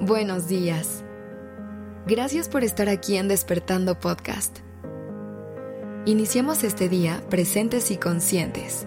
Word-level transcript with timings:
Buenos 0.00 0.46
días. 0.46 1.02
Gracias 2.06 2.50
por 2.50 2.62
estar 2.62 2.90
aquí 2.90 3.16
en 3.16 3.28
Despertando 3.28 3.98
Podcast. 3.98 4.58
Iniciemos 6.04 6.64
este 6.64 6.90
día 6.90 7.24
presentes 7.30 7.90
y 7.90 7.96
conscientes. 7.96 8.86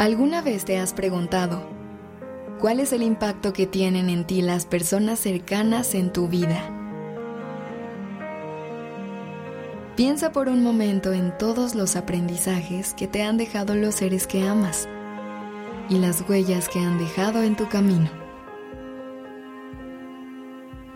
¿Alguna 0.00 0.42
vez 0.42 0.64
te 0.64 0.78
has 0.78 0.92
preguntado 0.94 1.62
cuál 2.58 2.80
es 2.80 2.92
el 2.92 3.04
impacto 3.04 3.52
que 3.52 3.68
tienen 3.68 4.10
en 4.10 4.26
ti 4.26 4.42
las 4.42 4.66
personas 4.66 5.20
cercanas 5.20 5.94
en 5.94 6.12
tu 6.12 6.26
vida? 6.26 6.81
Piensa 10.02 10.32
por 10.32 10.48
un 10.48 10.64
momento 10.64 11.12
en 11.12 11.30
todos 11.38 11.76
los 11.76 11.94
aprendizajes 11.94 12.92
que 12.92 13.06
te 13.06 13.22
han 13.22 13.36
dejado 13.36 13.76
los 13.76 13.94
seres 13.94 14.26
que 14.26 14.42
amas 14.48 14.88
y 15.88 15.96
las 15.96 16.28
huellas 16.28 16.68
que 16.68 16.80
han 16.80 16.98
dejado 16.98 17.44
en 17.44 17.54
tu 17.54 17.68
camino. 17.68 18.10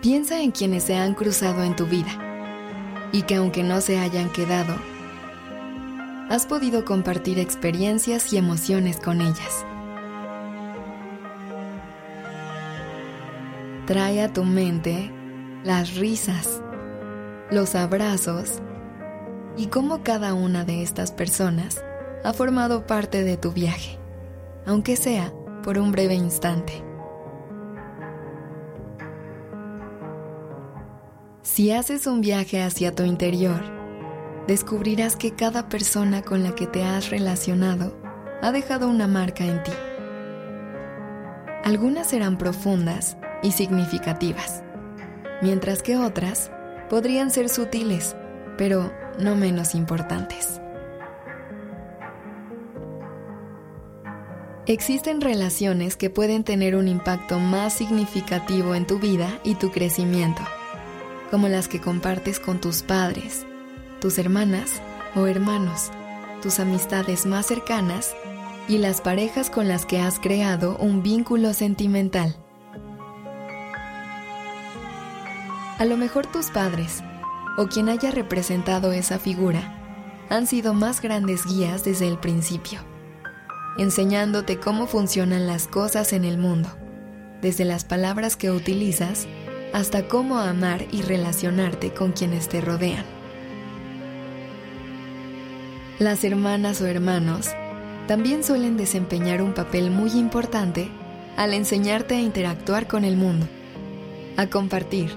Piensa 0.02 0.40
en 0.40 0.50
quienes 0.50 0.82
se 0.82 0.96
han 0.96 1.14
cruzado 1.14 1.62
en 1.62 1.76
tu 1.76 1.86
vida 1.86 2.10
y 3.12 3.22
que 3.22 3.36
aunque 3.36 3.62
no 3.62 3.80
se 3.80 3.96
hayan 3.96 4.28
quedado, 4.28 4.74
has 6.28 6.44
podido 6.44 6.84
compartir 6.84 7.38
experiencias 7.38 8.32
y 8.32 8.38
emociones 8.38 8.98
con 8.98 9.20
ellas. 9.20 9.64
Trae 13.86 14.20
a 14.20 14.32
tu 14.32 14.42
mente 14.42 15.12
las 15.62 15.94
risas, 15.94 16.60
los 17.52 17.76
abrazos 17.76 18.62
y 19.56 19.66
cómo 19.66 20.02
cada 20.02 20.34
una 20.34 20.64
de 20.64 20.82
estas 20.82 21.12
personas 21.12 21.82
ha 22.24 22.32
formado 22.32 22.86
parte 22.86 23.24
de 23.24 23.36
tu 23.36 23.52
viaje, 23.52 23.98
aunque 24.66 24.96
sea 24.96 25.32
por 25.62 25.78
un 25.78 25.92
breve 25.92 26.14
instante. 26.14 26.82
Si 31.42 31.72
haces 31.72 32.06
un 32.06 32.20
viaje 32.20 32.62
hacia 32.62 32.94
tu 32.94 33.04
interior, 33.04 33.62
descubrirás 34.46 35.16
que 35.16 35.34
cada 35.34 35.68
persona 35.68 36.22
con 36.22 36.42
la 36.42 36.54
que 36.54 36.66
te 36.66 36.84
has 36.84 37.10
relacionado 37.10 37.96
ha 38.42 38.52
dejado 38.52 38.88
una 38.88 39.06
marca 39.06 39.44
en 39.44 39.62
ti. 39.62 39.72
Algunas 41.64 42.08
serán 42.08 42.36
profundas 42.38 43.16
y 43.42 43.52
significativas, 43.52 44.62
mientras 45.42 45.82
que 45.82 45.96
otras 45.96 46.50
podrían 46.88 47.30
ser 47.30 47.48
sutiles, 47.48 48.16
pero 48.56 48.92
no 49.18 49.36
menos 49.36 49.74
importantes. 49.74 50.60
Existen 54.66 55.20
relaciones 55.20 55.94
que 55.94 56.10
pueden 56.10 56.42
tener 56.42 56.74
un 56.74 56.88
impacto 56.88 57.38
más 57.38 57.72
significativo 57.72 58.74
en 58.74 58.84
tu 58.84 58.98
vida 58.98 59.38
y 59.44 59.54
tu 59.54 59.70
crecimiento, 59.70 60.42
como 61.30 61.48
las 61.48 61.68
que 61.68 61.80
compartes 61.80 62.40
con 62.40 62.60
tus 62.60 62.82
padres, 62.82 63.46
tus 64.00 64.18
hermanas 64.18 64.82
o 65.14 65.26
hermanos, 65.26 65.92
tus 66.42 66.58
amistades 66.58 67.26
más 67.26 67.46
cercanas 67.46 68.16
y 68.66 68.78
las 68.78 69.00
parejas 69.00 69.50
con 69.50 69.68
las 69.68 69.86
que 69.86 70.00
has 70.00 70.18
creado 70.18 70.76
un 70.78 71.00
vínculo 71.00 71.54
sentimental. 71.54 72.34
A 75.78 75.84
lo 75.84 75.96
mejor 75.96 76.26
tus 76.26 76.50
padres 76.50 77.04
o 77.56 77.66
quien 77.68 77.88
haya 77.88 78.10
representado 78.10 78.92
esa 78.92 79.18
figura 79.18 79.82
han 80.28 80.46
sido 80.46 80.74
más 80.74 81.00
grandes 81.00 81.44
guías 81.46 81.84
desde 81.84 82.08
el 82.08 82.18
principio, 82.18 82.80
enseñándote 83.78 84.58
cómo 84.58 84.86
funcionan 84.86 85.46
las 85.46 85.68
cosas 85.68 86.12
en 86.12 86.24
el 86.24 86.38
mundo, 86.38 86.68
desde 87.40 87.64
las 87.64 87.84
palabras 87.84 88.36
que 88.36 88.50
utilizas 88.50 89.26
hasta 89.72 90.08
cómo 90.08 90.38
amar 90.38 90.86
y 90.90 91.02
relacionarte 91.02 91.92
con 91.92 92.12
quienes 92.12 92.48
te 92.48 92.60
rodean. 92.60 93.04
Las 95.98 96.24
hermanas 96.24 96.80
o 96.82 96.86
hermanos 96.86 97.50
también 98.06 98.44
suelen 98.44 98.76
desempeñar 98.76 99.42
un 99.42 99.54
papel 99.54 99.90
muy 99.90 100.10
importante 100.10 100.90
al 101.36 101.54
enseñarte 101.54 102.16
a 102.16 102.20
interactuar 102.20 102.86
con 102.86 103.04
el 103.04 103.16
mundo, 103.16 103.46
a 104.36 104.46
compartir, 104.46 105.10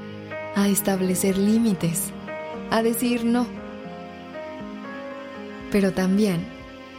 a 0.56 0.68
establecer 0.68 1.38
límites 1.38 2.12
a 2.72 2.84
decir 2.84 3.26
no, 3.26 3.48
pero 5.72 5.92
también 5.94 6.46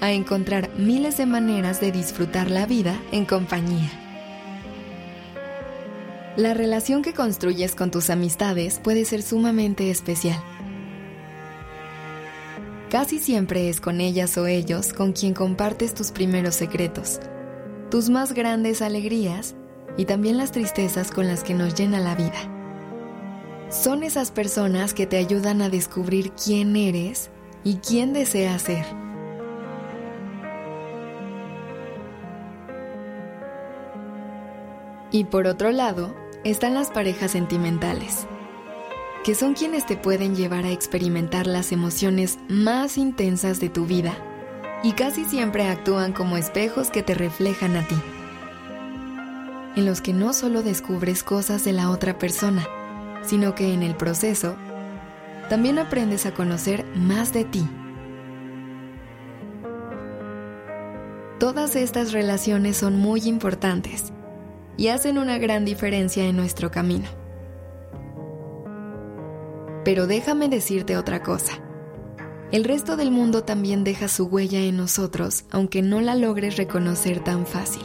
a 0.00 0.12
encontrar 0.12 0.70
miles 0.76 1.16
de 1.18 1.26
maneras 1.26 1.80
de 1.80 1.92
disfrutar 1.92 2.50
la 2.50 2.66
vida 2.66 2.98
en 3.12 3.26
compañía. 3.26 3.90
La 6.36 6.54
relación 6.54 7.02
que 7.02 7.12
construyes 7.12 7.74
con 7.74 7.90
tus 7.90 8.08
amistades 8.08 8.78
puede 8.78 9.04
ser 9.04 9.22
sumamente 9.22 9.90
especial. 9.90 10.42
Casi 12.88 13.18
siempre 13.18 13.68
es 13.68 13.80
con 13.80 14.00
ellas 14.00 14.36
o 14.38 14.46
ellos 14.46 14.92
con 14.92 15.12
quien 15.12 15.34
compartes 15.34 15.94
tus 15.94 16.10
primeros 16.10 16.54
secretos, 16.54 17.20
tus 17.90 18.08
más 18.08 18.32
grandes 18.32 18.82
alegrías 18.82 19.54
y 19.96 20.06
también 20.06 20.38
las 20.38 20.50
tristezas 20.50 21.10
con 21.10 21.26
las 21.26 21.44
que 21.44 21.54
nos 21.54 21.74
llena 21.74 22.00
la 22.00 22.14
vida 22.14 22.59
son 23.70 24.02
esas 24.02 24.32
personas 24.32 24.94
que 24.94 25.06
te 25.06 25.16
ayudan 25.16 25.62
a 25.62 25.68
descubrir 25.68 26.32
quién 26.32 26.74
eres 26.74 27.30
y 27.62 27.76
quién 27.76 28.12
deseas 28.12 28.62
ser. 28.62 28.84
Y 35.12 35.24
por 35.24 35.46
otro 35.46 35.70
lado, 35.70 36.14
están 36.44 36.74
las 36.74 36.90
parejas 36.90 37.30
sentimentales, 37.30 38.26
que 39.24 39.34
son 39.34 39.54
quienes 39.54 39.86
te 39.86 39.96
pueden 39.96 40.34
llevar 40.34 40.64
a 40.64 40.70
experimentar 40.70 41.46
las 41.46 41.72
emociones 41.72 42.38
más 42.48 42.98
intensas 42.98 43.60
de 43.60 43.68
tu 43.68 43.86
vida 43.86 44.14
y 44.82 44.92
casi 44.92 45.24
siempre 45.24 45.68
actúan 45.68 46.12
como 46.12 46.36
espejos 46.36 46.90
que 46.90 47.02
te 47.02 47.14
reflejan 47.14 47.76
a 47.76 47.86
ti, 47.86 47.96
en 49.76 49.84
los 49.84 50.00
que 50.00 50.12
no 50.12 50.32
solo 50.32 50.62
descubres 50.62 51.22
cosas 51.22 51.64
de 51.64 51.72
la 51.72 51.90
otra 51.90 52.18
persona, 52.18 52.66
sino 53.22 53.54
que 53.54 53.72
en 53.72 53.82
el 53.82 53.96
proceso 53.96 54.56
también 55.48 55.78
aprendes 55.78 56.26
a 56.26 56.32
conocer 56.32 56.84
más 56.94 57.32
de 57.32 57.44
ti. 57.44 57.68
Todas 61.38 61.74
estas 61.74 62.12
relaciones 62.12 62.76
son 62.76 62.96
muy 62.96 63.22
importantes 63.22 64.12
y 64.76 64.88
hacen 64.88 65.18
una 65.18 65.38
gran 65.38 65.64
diferencia 65.64 66.24
en 66.24 66.36
nuestro 66.36 66.70
camino. 66.70 67.08
Pero 69.84 70.06
déjame 70.06 70.48
decirte 70.48 70.96
otra 70.96 71.22
cosa. 71.22 71.54
El 72.52 72.64
resto 72.64 72.96
del 72.96 73.10
mundo 73.10 73.44
también 73.44 73.84
deja 73.84 74.08
su 74.08 74.26
huella 74.26 74.60
en 74.60 74.76
nosotros, 74.76 75.44
aunque 75.50 75.82
no 75.82 76.00
la 76.00 76.14
logres 76.14 76.56
reconocer 76.56 77.24
tan 77.24 77.46
fácil. 77.46 77.84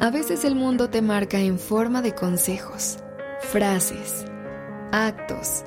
A 0.00 0.10
veces 0.10 0.44
el 0.44 0.54
mundo 0.54 0.88
te 0.88 1.02
marca 1.02 1.40
en 1.40 1.58
forma 1.58 2.00
de 2.00 2.14
consejos, 2.14 3.01
frases, 3.42 4.24
actos, 4.92 5.64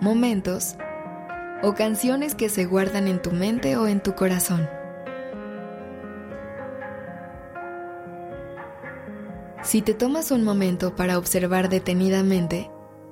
momentos 0.00 0.76
o 1.62 1.74
canciones 1.74 2.34
que 2.34 2.48
se 2.48 2.64
guardan 2.64 3.08
en 3.08 3.20
tu 3.20 3.30
mente 3.30 3.76
o 3.76 3.86
en 3.86 4.00
tu 4.00 4.14
corazón. 4.14 4.68
Si 9.62 9.82
te 9.82 9.92
tomas 9.92 10.30
un 10.30 10.44
momento 10.44 10.96
para 10.96 11.18
observar 11.18 11.68
detenidamente, 11.68 12.70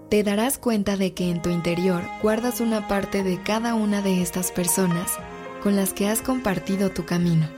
te 0.09 0.23
darás 0.23 0.59
cuenta 0.59 0.97
de 0.97 1.13
que 1.13 1.31
en 1.31 1.43
tu 1.43 1.51
interior 1.51 2.03
guardas 2.23 2.61
una 2.61 2.89
parte 2.89 3.23
de 3.23 3.43
cada 3.43 3.75
una 3.75 4.01
de 4.01 4.23
estas 4.23 4.53
personas 4.53 5.13
con 5.63 5.77
las 5.77 5.93
que 5.93 6.09
has 6.09 6.23
compartido 6.23 6.91
tu 6.91 7.05
camino. 7.05 7.49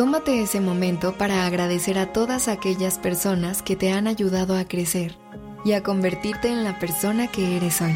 Tómate 0.00 0.40
ese 0.40 0.62
momento 0.62 1.12
para 1.18 1.44
agradecer 1.44 1.98
a 1.98 2.10
todas 2.10 2.48
aquellas 2.48 2.96
personas 2.96 3.60
que 3.60 3.76
te 3.76 3.92
han 3.92 4.06
ayudado 4.06 4.56
a 4.56 4.64
crecer 4.64 5.18
y 5.62 5.72
a 5.72 5.82
convertirte 5.82 6.48
en 6.48 6.64
la 6.64 6.78
persona 6.78 7.26
que 7.26 7.58
eres 7.58 7.82
hoy, 7.82 7.94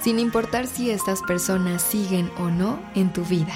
sin 0.00 0.20
importar 0.20 0.68
si 0.68 0.92
estas 0.92 1.22
personas 1.22 1.82
siguen 1.82 2.30
o 2.38 2.50
no 2.50 2.78
en 2.94 3.12
tu 3.12 3.24
vida. 3.24 3.52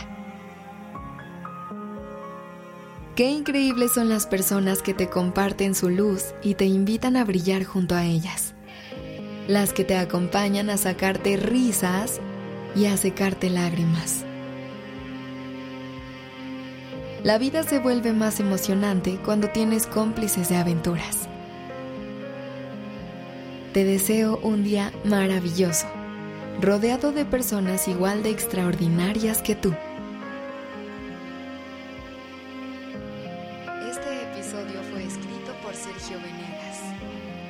Qué 3.15 3.31
increíbles 3.31 3.93
son 3.93 4.09
las 4.09 4.27
personas 4.27 4.83
que 4.83 4.93
te 4.93 5.09
comparten 5.09 5.77
su 5.77 5.89
luz 5.89 6.35
y 6.43 6.55
te 6.55 6.65
invitan 6.65 7.15
a 7.17 7.25
brillar 7.25 7.63
junto 7.63 7.95
a 7.95 8.05
ellas. 8.05 8.55
Las 9.47 9.73
que 9.73 9.85
te 9.85 9.97
acompañan 9.97 10.69
a 10.69 10.79
sacarte 10.79 11.37
risas 11.37 12.19
y 12.75 12.87
a 12.87 12.97
secarte 12.97 13.51
lágrimas. 13.51 14.25
La 17.25 17.39
vida 17.39 17.63
se 17.63 17.79
vuelve 17.79 18.13
más 18.13 18.41
emocionante 18.41 19.17
cuando 19.25 19.49
tienes 19.49 19.87
cómplices 19.87 20.49
de 20.49 20.57
aventuras. 20.57 21.29
Te 23.73 23.85
deseo 23.85 24.41
un 24.43 24.65
día 24.65 24.93
maravilloso 25.05 25.87
rodeado 26.61 27.13
de 27.13 27.25
personas 27.25 27.87
igual 27.87 28.25
de 28.25 28.31
extraordinarias 28.31 29.41
que 29.41 29.55
tú. 29.55 29.73
Este 33.89 34.23
episodio 34.33 34.83
fue 34.93 35.05
escrito 35.05 35.53
por 35.63 35.75
Sergio 35.75 36.19
Venegas. 36.19 36.81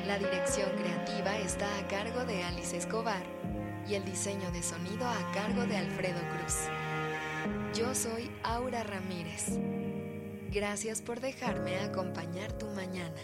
La 0.07 0.19
dirección 0.19 0.69
creativa 0.77 1.37
está 1.39 1.65
a 1.79 1.87
cargo 1.87 2.25
de 2.25 2.43
Alice 2.43 2.77
Escobar 2.77 3.23
y 3.87 3.95
el 3.95 4.05
diseño 4.05 4.51
de 4.51 4.61
sonido 4.61 5.07
a 5.07 5.31
cargo 5.33 5.65
de 5.65 5.77
Alfredo 5.77 6.19
Cruz. 6.37 6.69
Yo 7.75 7.91
soy 7.95 8.29
Aura 8.43 8.83
Ramírez. 8.83 9.57
Gracias 10.51 11.01
por 11.01 11.19
dejarme 11.19 11.79
acompañar 11.79 12.55
tu 12.59 12.67
mañana. 12.67 13.19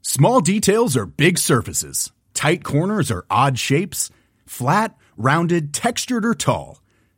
Small 0.00 0.40
details 0.40 0.96
are 0.96 1.04
big 1.04 1.36
surfaces. 1.36 2.12
Tight 2.32 2.64
corners 2.64 3.10
are 3.10 3.26
odd 3.30 3.58
shapes. 3.58 4.10
Flat, 4.46 4.96
rounded, 5.18 5.74
textured, 5.74 6.24
or 6.24 6.34
tall. 6.34 6.80